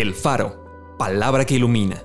[0.00, 2.04] El Faro, palabra que ilumina.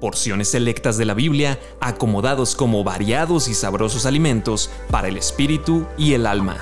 [0.00, 6.14] Porciones selectas de la Biblia acomodados como variados y sabrosos alimentos para el espíritu y
[6.14, 6.56] el alma.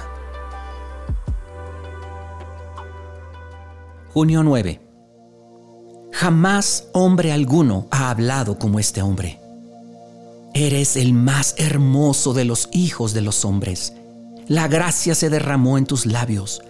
[4.12, 4.80] Junio 9.
[6.10, 9.38] Jamás hombre alguno ha hablado como este hombre.
[10.52, 13.92] Eres el más hermoso de los hijos de los hombres.
[14.48, 16.60] La gracia se derramó en tus labios.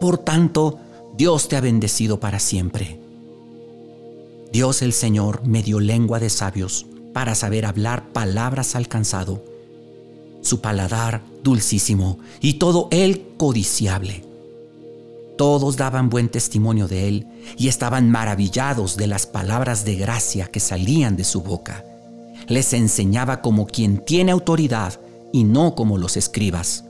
[0.00, 0.78] Por tanto,
[1.16, 3.09] Dios te ha bendecido para siempre.
[4.52, 9.44] Dios el Señor me dio lengua de sabios para saber hablar palabras alcanzado.
[10.42, 14.24] Su paladar dulcísimo y todo él codiciable.
[15.38, 20.60] Todos daban buen testimonio de él y estaban maravillados de las palabras de gracia que
[20.60, 21.84] salían de su boca.
[22.48, 25.00] Les enseñaba como quien tiene autoridad
[25.32, 26.84] y no como los escribas.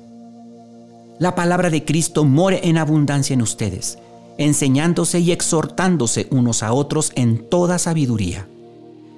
[1.18, 3.98] La palabra de Cristo more en abundancia en ustedes
[4.40, 8.48] enseñándose y exhortándose unos a otros en toda sabiduría.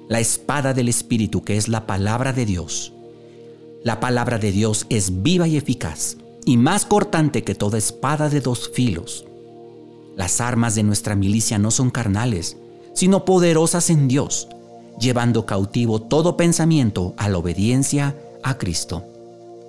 [0.09, 2.91] La espada del Espíritu que es la palabra de Dios.
[3.85, 8.41] La palabra de Dios es viva y eficaz, y más cortante que toda espada de
[8.41, 9.25] dos filos.
[10.17, 12.57] Las armas de nuestra milicia no son carnales,
[12.93, 14.49] sino poderosas en Dios,
[14.99, 19.05] llevando cautivo todo pensamiento a la obediencia a Cristo.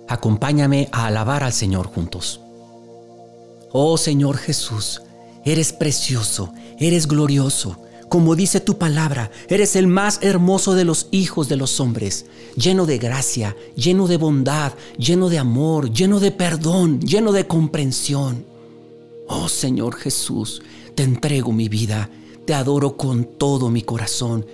[0.09, 2.41] Acompáñame a alabar al Señor juntos.
[3.71, 5.01] Oh Señor Jesús,
[5.45, 7.79] Eres precioso, eres glorioso.
[8.09, 12.87] Como dice tu palabra, eres el más hermoso de los hijos de los hombres, lleno
[12.87, 18.45] de gracia, lleno de bondad, lleno de amor, lleno de perdón, lleno de comprensión.
[19.27, 20.63] Oh Señor Jesús,
[20.95, 22.09] te entrego mi vida,
[22.47, 24.47] te adoro con todo mi corazón.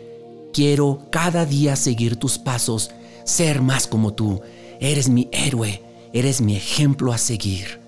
[0.52, 2.91] Quiero cada día seguir tus pasos,
[3.24, 4.41] ser más como tú.
[4.80, 7.80] Eres mi héroe, eres mi ejemplo a seguir.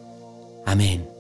[0.66, 1.11] Amén.